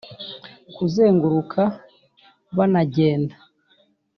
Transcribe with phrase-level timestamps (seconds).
[0.75, 1.61] kuzenguruka
[2.57, 3.35] bana genda